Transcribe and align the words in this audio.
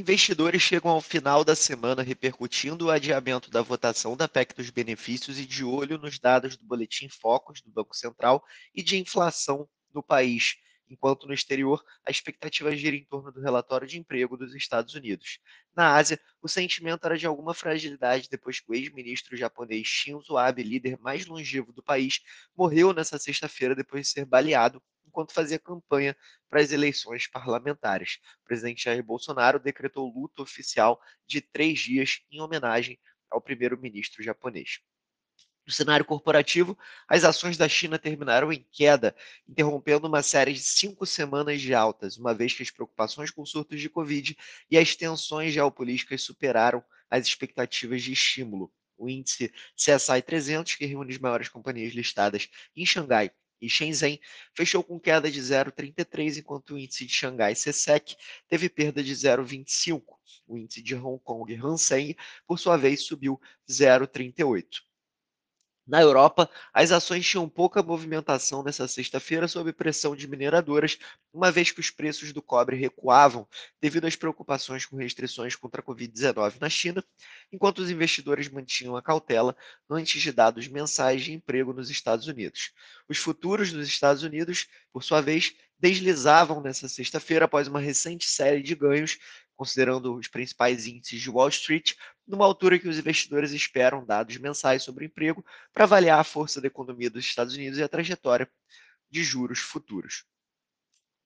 Investidores 0.00 0.62
chegam 0.62 0.90
ao 0.90 1.02
final 1.02 1.44
da 1.44 1.54
semana 1.54 2.02
repercutindo 2.02 2.86
o 2.86 2.90
adiamento 2.90 3.50
da 3.50 3.60
votação 3.60 4.16
da 4.16 4.26
PEC 4.26 4.54
dos 4.54 4.70
benefícios 4.70 5.38
e 5.38 5.44
de 5.44 5.62
olho 5.62 5.98
nos 5.98 6.18
dados 6.18 6.56
do 6.56 6.64
Boletim 6.64 7.06
Focus 7.10 7.60
do 7.60 7.70
Banco 7.70 7.94
Central 7.94 8.42
e 8.74 8.82
de 8.82 8.96
inflação 8.96 9.68
no 9.92 10.02
país, 10.02 10.56
enquanto 10.88 11.26
no 11.26 11.34
exterior 11.34 11.84
a 12.02 12.10
expectativa 12.10 12.74
gira 12.74 12.96
em 12.96 13.04
torno 13.04 13.30
do 13.30 13.42
relatório 13.42 13.86
de 13.86 13.98
emprego 13.98 14.38
dos 14.38 14.54
Estados 14.54 14.94
Unidos. 14.94 15.38
Na 15.76 15.94
Ásia, 15.94 16.18
o 16.40 16.48
sentimento 16.48 17.04
era 17.04 17.18
de 17.18 17.26
alguma 17.26 17.52
fragilidade 17.52 18.26
depois 18.30 18.58
que 18.58 18.70
o 18.70 18.74
ex-ministro 18.74 19.36
japonês 19.36 19.86
Shinzo 19.86 20.38
Abe, 20.38 20.62
líder 20.62 20.98
mais 20.98 21.26
longevo 21.26 21.74
do 21.74 21.82
país, 21.82 22.22
morreu 22.56 22.94
nessa 22.94 23.18
sexta-feira 23.18 23.74
depois 23.74 24.06
de 24.06 24.12
ser 24.14 24.24
baleado 24.24 24.82
enquanto 25.10 25.32
fazia 25.32 25.58
campanha 25.58 26.16
para 26.48 26.60
as 26.60 26.72
eleições 26.72 27.26
parlamentares. 27.26 28.18
O 28.42 28.44
presidente 28.44 28.84
Jair 28.84 29.02
Bolsonaro 29.02 29.58
decretou 29.58 30.08
luto 30.08 30.42
oficial 30.42 31.00
de 31.26 31.40
três 31.40 31.80
dias 31.80 32.20
em 32.30 32.40
homenagem 32.40 32.98
ao 33.28 33.40
primeiro-ministro 33.40 34.22
japonês. 34.22 34.80
No 35.66 35.72
cenário 35.72 36.04
corporativo, 36.04 36.76
as 37.06 37.22
ações 37.22 37.56
da 37.56 37.68
China 37.68 37.98
terminaram 37.98 38.52
em 38.52 38.66
queda, 38.72 39.14
interrompendo 39.48 40.08
uma 40.08 40.22
série 40.22 40.52
de 40.52 40.60
cinco 40.60 41.04
semanas 41.04 41.60
de 41.60 41.74
altas, 41.74 42.16
uma 42.16 42.34
vez 42.34 42.54
que 42.54 42.62
as 42.62 42.70
preocupações 42.70 43.30
com 43.30 43.44
surtos 43.44 43.80
de 43.80 43.88
Covid 43.88 44.36
e 44.70 44.78
as 44.78 44.96
tensões 44.96 45.52
geopolíticas 45.52 46.22
superaram 46.22 46.82
as 47.08 47.26
expectativas 47.26 48.02
de 48.02 48.12
estímulo. 48.12 48.72
O 48.96 49.08
índice 49.08 49.52
CSI 49.76 50.20
300, 50.22 50.74
que 50.74 50.86
reúne 50.86 51.12
as 51.12 51.18
maiores 51.18 51.48
companhias 51.48 51.94
listadas 51.94 52.48
em 52.74 52.84
Xangai 52.84 53.30
e 53.60 53.68
Shenzhen 53.68 54.20
fechou 54.54 54.82
com 54.82 54.98
queda 54.98 55.30
de 55.30 55.40
0,33, 55.40 56.38
enquanto 56.38 56.74
o 56.74 56.78
índice 56.78 57.04
de 57.06 57.12
Xangai 57.12 57.54
CSEC 57.54 58.16
teve 58.48 58.68
perda 58.68 59.02
de 59.02 59.12
0,25. 59.12 60.02
O 60.46 60.56
índice 60.56 60.82
de 60.82 60.94
Hong 60.94 61.18
Kong 61.22 61.54
Hang 61.54 61.78
Seng, 61.78 62.16
por 62.46 62.58
sua 62.58 62.76
vez, 62.76 63.02
subiu 63.02 63.40
0,38. 63.68 64.82
Na 65.90 66.00
Europa, 66.00 66.48
as 66.72 66.92
ações 66.92 67.26
tinham 67.26 67.48
pouca 67.48 67.82
movimentação 67.82 68.62
nessa 68.62 68.86
sexta-feira 68.86 69.48
sob 69.48 69.72
pressão 69.72 70.14
de 70.14 70.28
mineradoras, 70.28 70.96
uma 71.32 71.50
vez 71.50 71.72
que 71.72 71.80
os 71.80 71.90
preços 71.90 72.32
do 72.32 72.40
cobre 72.40 72.76
recuavam 72.76 73.44
devido 73.82 74.06
às 74.06 74.14
preocupações 74.14 74.86
com 74.86 74.94
restrições 74.96 75.56
contra 75.56 75.80
a 75.80 75.84
Covid-19 75.84 76.60
na 76.60 76.70
China, 76.70 77.04
enquanto 77.50 77.80
os 77.80 77.90
investidores 77.90 78.48
mantinham 78.48 78.96
a 78.96 79.02
cautela 79.02 79.56
antes 79.90 80.22
de 80.22 80.30
dados 80.30 80.68
mensais 80.68 81.24
de 81.24 81.32
emprego 81.32 81.72
nos 81.72 81.90
Estados 81.90 82.28
Unidos. 82.28 82.70
Os 83.08 83.18
futuros 83.18 83.72
nos 83.72 83.88
Estados 83.88 84.22
Unidos, 84.22 84.68
por 84.92 85.02
sua 85.02 85.20
vez, 85.20 85.56
deslizavam 85.76 86.60
nessa 86.60 86.88
sexta-feira 86.88 87.46
após 87.46 87.66
uma 87.66 87.80
recente 87.80 88.26
série 88.26 88.62
de 88.62 88.76
ganhos 88.76 89.18
considerando 89.60 90.14
os 90.14 90.26
principais 90.26 90.86
índices 90.86 91.20
de 91.20 91.28
Wall 91.28 91.50
Street, 91.50 91.92
numa 92.26 92.46
altura 92.46 92.78
que 92.78 92.88
os 92.88 92.98
investidores 92.98 93.52
esperam 93.52 94.06
dados 94.06 94.38
mensais 94.38 94.82
sobre 94.82 95.04
o 95.04 95.06
emprego 95.06 95.44
para 95.70 95.84
avaliar 95.84 96.18
a 96.18 96.24
força 96.24 96.62
da 96.62 96.66
economia 96.66 97.10
dos 97.10 97.26
Estados 97.26 97.54
Unidos 97.54 97.78
e 97.78 97.82
a 97.82 97.88
trajetória 97.88 98.50
de 99.10 99.22
juros 99.22 99.58
futuros. 99.58 100.24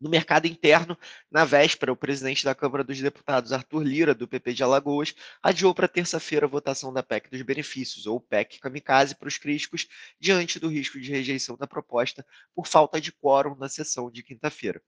No 0.00 0.08
mercado 0.08 0.46
interno, 0.46 0.96
na 1.28 1.44
véspera, 1.44 1.92
o 1.92 1.96
presidente 1.96 2.44
da 2.44 2.54
Câmara 2.54 2.84
dos 2.84 3.00
Deputados, 3.00 3.52
Arthur 3.52 3.82
Lira, 3.82 4.14
do 4.14 4.28
PP 4.28 4.54
de 4.54 4.62
Alagoas, 4.62 5.12
adiou 5.42 5.74
para 5.74 5.88
terça-feira 5.88 6.46
a 6.46 6.48
votação 6.48 6.92
da 6.92 7.02
PEC 7.02 7.28
dos 7.30 7.42
benefícios, 7.42 8.06
ou 8.06 8.20
PEC 8.20 8.60
kamikaze, 8.60 9.16
para 9.16 9.26
os 9.26 9.38
críticos, 9.38 9.88
diante 10.20 10.60
do 10.60 10.68
risco 10.68 11.00
de 11.00 11.10
rejeição 11.10 11.56
da 11.56 11.66
proposta 11.66 12.24
por 12.54 12.68
falta 12.68 13.00
de 13.00 13.10
quórum 13.10 13.56
na 13.56 13.68
sessão 13.68 14.08
de 14.08 14.22
quinta-feira. 14.22 14.80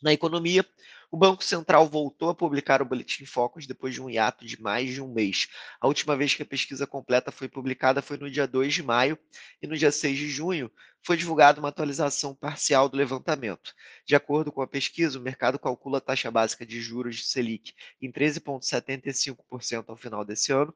Na 0.00 0.12
economia, 0.12 0.64
o 1.10 1.16
Banco 1.16 1.42
Central 1.42 1.88
voltou 1.88 2.28
a 2.28 2.34
publicar 2.34 2.80
o 2.80 2.84
Boletim 2.84 3.24
Focus 3.24 3.66
depois 3.66 3.94
de 3.94 4.00
um 4.00 4.08
hiato 4.08 4.46
de 4.46 4.60
mais 4.60 4.94
de 4.94 5.02
um 5.02 5.12
mês. 5.12 5.48
A 5.80 5.88
última 5.88 6.16
vez 6.16 6.34
que 6.34 6.42
a 6.42 6.46
pesquisa 6.46 6.86
completa 6.86 7.32
foi 7.32 7.48
publicada 7.48 8.00
foi 8.00 8.16
no 8.16 8.30
dia 8.30 8.46
2 8.46 8.74
de 8.74 8.82
maio 8.82 9.18
e 9.60 9.66
no 9.66 9.76
dia 9.76 9.90
6 9.90 10.16
de 10.16 10.28
junho 10.28 10.70
foi 11.02 11.16
divulgada 11.16 11.58
uma 11.58 11.70
atualização 11.70 12.32
parcial 12.34 12.88
do 12.88 12.96
levantamento. 12.96 13.74
De 14.06 14.14
acordo 14.14 14.52
com 14.52 14.62
a 14.62 14.68
pesquisa, 14.68 15.18
o 15.18 15.22
mercado 15.22 15.58
calcula 15.58 15.98
a 15.98 16.00
taxa 16.00 16.30
básica 16.30 16.64
de 16.64 16.80
juros 16.80 17.16
de 17.16 17.24
Selic 17.24 17.72
em 18.00 18.12
13,75% 18.12 19.84
ao 19.88 19.96
final 19.96 20.24
desse 20.24 20.52
ano 20.52 20.72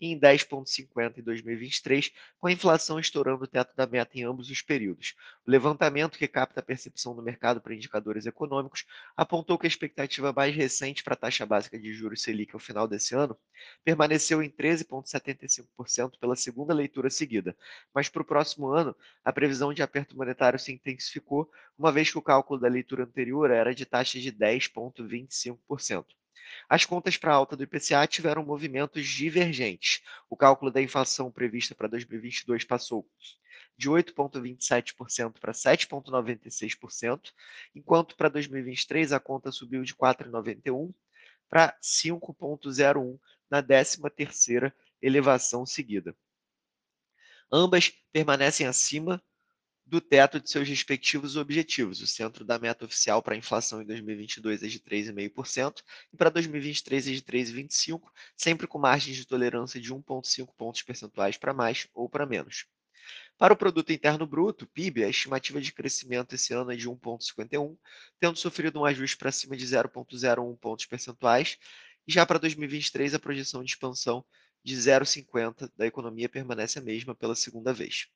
e 0.00 0.12
em 0.12 0.18
10,50% 0.18 1.18
em 1.18 1.22
2023, 1.22 2.12
com 2.38 2.46
a 2.46 2.52
inflação 2.52 2.98
estourando 2.98 3.44
o 3.44 3.46
teto 3.46 3.74
da 3.76 3.86
meta 3.86 4.18
em 4.18 4.24
ambos 4.24 4.50
os 4.50 4.62
períodos. 4.62 5.14
O 5.46 5.50
levantamento, 5.50 6.18
que 6.18 6.28
capta 6.28 6.60
a 6.60 6.62
percepção 6.62 7.14
do 7.14 7.22
mercado 7.22 7.60
para 7.60 7.74
indicadores 7.74 8.26
econômicos, 8.26 8.84
apontou 9.16 9.58
que 9.58 9.66
a 9.66 9.68
expectativa 9.68 10.32
mais 10.32 10.54
recente 10.54 11.02
para 11.02 11.14
a 11.14 11.16
taxa 11.16 11.46
básica 11.46 11.78
de 11.78 11.92
juros 11.94 12.22
Selic 12.22 12.54
ao 12.54 12.60
final 12.60 12.86
desse 12.86 13.14
ano 13.14 13.36
permaneceu 13.84 14.42
em 14.42 14.50
13,75% 14.50 16.18
pela 16.18 16.36
segunda 16.36 16.74
leitura 16.74 17.10
seguida, 17.10 17.56
mas 17.94 18.08
para 18.08 18.22
o 18.22 18.24
próximo 18.24 18.68
ano, 18.68 18.94
a 19.24 19.32
previsão 19.32 19.72
de 19.72 19.82
aperto 19.82 20.16
monetário 20.16 20.58
se 20.58 20.72
intensificou, 20.72 21.50
uma 21.78 21.92
vez 21.92 22.10
que 22.10 22.18
o 22.18 22.22
cálculo 22.22 22.60
da 22.60 22.68
leitura 22.68 23.04
anterior 23.04 23.50
era 23.50 23.74
de 23.74 23.84
taxa 23.86 24.18
de 24.18 24.32
10,25%. 24.32 26.06
As 26.68 26.84
contas 26.84 27.16
para 27.16 27.32
alta 27.32 27.56
do 27.56 27.62
IPCA 27.62 28.06
tiveram 28.06 28.44
movimentos 28.44 29.06
divergentes. 29.06 30.02
O 30.28 30.36
cálculo 30.36 30.70
da 30.70 30.82
inflação 30.82 31.30
prevista 31.30 31.74
para 31.74 31.88
2022 31.88 32.64
passou 32.64 33.08
de 33.76 33.90
8,27% 33.90 35.38
para 35.38 35.52
7,96%, 35.52 37.32
enquanto 37.74 38.16
para 38.16 38.28
2023 38.28 39.12
a 39.12 39.20
conta 39.20 39.52
subiu 39.52 39.82
de 39.82 39.94
4,91% 39.94 40.94
para 41.48 41.76
5,01% 41.82 43.18
na 43.50 43.62
13ª 43.62 44.72
elevação 45.00 45.64
seguida. 45.64 46.16
Ambas 47.52 47.90
permanecem 48.12 48.66
acima 48.66 49.22
do 49.86 50.00
teto 50.00 50.40
de 50.40 50.50
seus 50.50 50.68
respectivos 50.68 51.36
objetivos. 51.36 52.00
O 52.00 52.06
centro 52.06 52.44
da 52.44 52.58
meta 52.58 52.84
oficial 52.84 53.22
para 53.22 53.34
a 53.34 53.38
inflação 53.38 53.80
em 53.80 53.86
2022 53.86 54.64
é 54.64 54.66
de 54.66 54.80
3,5% 54.80 55.82
e 56.12 56.16
para 56.16 56.28
2023 56.28 57.06
é 57.06 57.12
de 57.12 57.22
3,25%, 57.22 58.02
sempre 58.36 58.66
com 58.66 58.78
margens 58.78 59.16
de 59.16 59.24
tolerância 59.24 59.80
de 59.80 59.94
1,5 59.94 60.48
pontos 60.56 60.82
percentuais 60.82 61.36
para 61.36 61.54
mais 61.54 61.86
ou 61.94 62.08
para 62.08 62.26
menos. 62.26 62.66
Para 63.38 63.52
o 63.52 63.56
produto 63.56 63.92
interno 63.92 64.26
bruto, 64.26 64.66
PIB, 64.66 65.04
a 65.04 65.08
estimativa 65.08 65.60
de 65.60 65.72
crescimento 65.72 66.34
esse 66.34 66.52
ano 66.52 66.72
é 66.72 66.76
de 66.76 66.88
1,51, 66.88 67.76
tendo 68.18 68.36
sofrido 68.36 68.80
um 68.80 68.84
ajuste 68.84 69.16
para 69.16 69.30
cima 69.30 69.56
de 69.56 69.64
0,01 69.64 70.58
pontos 70.58 70.86
percentuais, 70.86 71.56
e 72.08 72.12
já 72.12 72.26
para 72.26 72.38
2023 72.38 73.14
a 73.14 73.18
projeção 73.18 73.62
de 73.62 73.70
expansão 73.70 74.24
de 74.64 74.74
0,50 74.74 75.70
da 75.76 75.86
economia 75.86 76.28
permanece 76.28 76.78
a 76.78 76.82
mesma 76.82 77.14
pela 77.14 77.36
segunda 77.36 77.72
vez. 77.72 78.08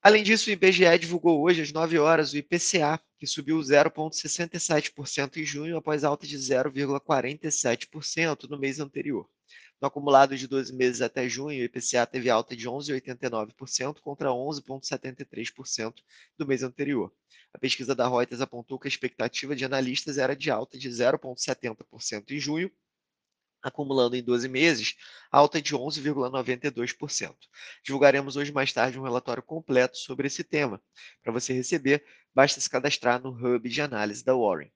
Além 0.00 0.22
disso, 0.22 0.48
o 0.48 0.52
IBGE 0.52 0.96
divulgou 0.98 1.42
hoje, 1.42 1.62
às 1.62 1.72
9 1.72 1.98
horas, 1.98 2.32
o 2.32 2.36
IPCA, 2.36 3.00
que 3.18 3.26
subiu 3.26 3.58
0,67% 3.58 5.38
em 5.38 5.44
junho, 5.44 5.76
após 5.76 6.04
alta 6.04 6.24
de 6.24 6.38
0,47% 6.38 8.48
no 8.48 8.56
mês 8.58 8.78
anterior. 8.78 9.28
No 9.80 9.88
acumulado 9.88 10.36
de 10.36 10.46
12 10.46 10.72
meses 10.72 11.02
até 11.02 11.28
junho, 11.28 11.60
o 11.60 11.64
IPCA 11.64 12.06
teve 12.06 12.30
alta 12.30 12.56
de 12.56 12.68
11,89% 12.68 14.00
contra 14.00 14.28
11,73% 14.28 15.94
do 16.36 16.46
mês 16.46 16.62
anterior. 16.62 17.12
A 17.52 17.58
pesquisa 17.58 17.92
da 17.94 18.08
Reuters 18.08 18.40
apontou 18.40 18.78
que 18.78 18.86
a 18.86 18.90
expectativa 18.90 19.56
de 19.56 19.64
analistas 19.64 20.16
era 20.16 20.36
de 20.36 20.48
alta 20.48 20.78
de 20.78 20.88
0,70% 20.88 22.30
em 22.30 22.38
junho 22.38 22.70
acumulando 23.68 24.16
em 24.16 24.22
12 24.22 24.48
meses, 24.48 24.96
alta 25.30 25.62
de 25.62 25.74
11,92%. 25.74 27.34
Divulgaremos 27.84 28.36
hoje 28.36 28.52
mais 28.52 28.72
tarde 28.72 28.98
um 28.98 29.02
relatório 29.02 29.42
completo 29.42 29.96
sobre 29.96 30.26
esse 30.26 30.42
tema. 30.42 30.82
Para 31.22 31.32
você 31.32 31.52
receber, 31.52 32.04
basta 32.34 32.60
se 32.60 32.68
cadastrar 32.68 33.22
no 33.22 33.30
Hub 33.30 33.68
de 33.68 33.80
análise 33.80 34.24
da 34.24 34.34
Warren. 34.34 34.70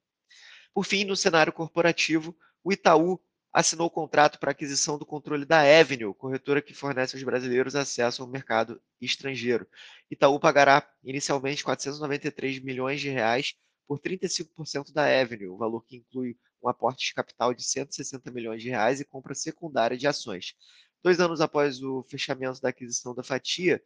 Por 0.72 0.84
fim, 0.84 1.04
no 1.04 1.16
cenário 1.16 1.52
corporativo, 1.52 2.36
o 2.64 2.72
Itaú 2.72 3.20
assinou 3.52 3.86
o 3.86 3.90
contrato 3.90 4.38
para 4.38 4.52
aquisição 4.52 4.98
do 4.98 5.04
controle 5.04 5.44
da 5.44 5.60
Avenue, 5.60 6.14
corretora 6.14 6.62
que 6.62 6.72
fornece 6.72 7.14
aos 7.14 7.22
brasileiros 7.22 7.76
acesso 7.76 8.22
ao 8.22 8.28
mercado 8.28 8.80
estrangeiro. 9.00 9.66
Itaú 10.10 10.40
pagará 10.40 10.88
inicialmente 11.04 11.62
493 11.62 12.60
milhões 12.60 13.00
de 13.00 13.10
reais 13.10 13.54
por 13.86 14.00
35% 14.00 14.92
da 14.92 15.04
Avenue, 15.04 15.50
um 15.50 15.58
valor 15.58 15.84
que 15.84 15.96
inclui 15.96 16.38
um 16.62 16.68
aporte 16.68 17.06
de 17.06 17.14
capital 17.14 17.52
de 17.52 17.64
160 17.64 18.30
milhões 18.30 18.62
de 18.62 18.68
reais 18.70 19.00
e 19.00 19.04
compra 19.04 19.34
secundária 19.34 19.96
de 19.96 20.06
ações. 20.06 20.54
Dois 21.02 21.20
anos 21.20 21.40
após 21.40 21.82
o 21.82 22.02
fechamento 22.04 22.60
da 22.60 22.68
aquisição 22.68 23.14
da 23.14 23.22
fatia, 23.22 23.82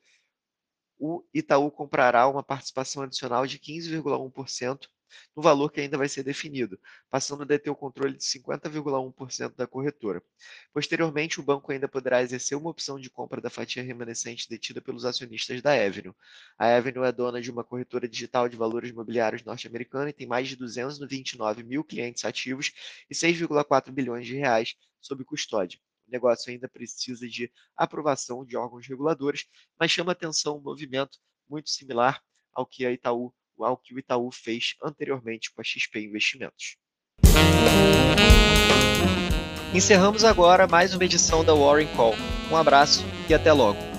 o 0.99 1.25
Itaú 1.33 1.71
comprará 1.71 2.29
uma 2.29 2.43
participação 2.43 3.03
adicional 3.03 3.47
de 3.47 3.59
15,1% 3.59 4.89
no 5.35 5.43
valor 5.43 5.71
que 5.71 5.81
ainda 5.81 5.99
vai 5.99 6.09
ser 6.09 6.23
definido, 6.23 6.79
passando 7.11 7.43
a 7.43 7.47
deter 7.47 7.71
o 7.71 7.77
controle 7.77 8.17
de 8.17 8.25
50,1% 8.25 9.55
da 9.55 9.67
corretora. 9.67 10.23
Posteriormente, 10.73 11.41
o 11.41 11.43
banco 11.43 11.73
ainda 11.73 11.89
poderá 11.89 12.23
exercer 12.23 12.57
uma 12.57 12.71
opção 12.71 12.99
de 12.99 13.11
compra 13.11 13.41
da 13.41 13.51
fatia 13.51 13.83
remanescente 13.83 14.49
detida 14.49 14.81
pelos 14.81 15.05
acionistas 15.05 15.61
da 15.63 15.73
Avenue. 15.73 16.15
A 16.59 16.77
Avenue 16.77 17.05
é 17.05 17.13
dona 17.13 17.41
de 17.41 17.51
uma 17.51 17.65
corretora 17.65 18.09
digital 18.09 18.49
de 18.49 18.57
valores 18.57 18.91
imobiliários 18.91 19.45
norte-americana 19.45 20.11
e 20.11 20.13
tem 20.13 20.27
mais 20.27 20.49
de 20.49 20.57
229 20.57 21.63
mil 21.63 21.85
clientes 21.85 22.25
ativos 22.25 22.73
e 23.11 23.15
6,4 23.15 23.91
bilhões 23.91 24.27
de 24.27 24.37
reais 24.37 24.75
sob 25.01 25.25
custódia. 25.25 25.79
O 26.09 26.11
negócio 26.11 26.53
ainda 26.53 26.69
precisa 26.69 27.29
de 27.29 27.51
aprovação 27.77 28.45
de 28.45 28.57
órgãos 28.57 28.87
reguladores, 28.87 29.47
mas 29.79 29.91
chama 29.91 30.13
atenção 30.13 30.57
um 30.57 30.61
movimento 30.61 31.19
muito 31.49 31.69
similar 31.69 32.23
ao 32.53 32.65
que 32.65 32.87
a 32.87 32.93
Itaú 32.93 33.35
ao 33.65 33.77
que 33.77 33.95
o 33.95 33.99
Itaú 33.99 34.31
fez 34.31 34.75
anteriormente 34.83 35.53
com 35.53 35.61
a 35.61 35.65
XP 35.65 36.01
Investimentos. 36.01 36.77
Encerramos 39.75 40.25
agora 40.25 40.67
mais 40.67 40.95
uma 40.95 41.05
edição 41.05 41.45
da 41.45 41.55
Warren 41.55 41.89
Call. 41.97 42.15
Um 42.51 42.57
abraço 42.57 43.05
e 43.29 43.35
até 43.35 43.53
logo. 43.53 43.96